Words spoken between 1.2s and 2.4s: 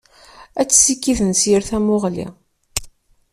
s yir tamuɣli.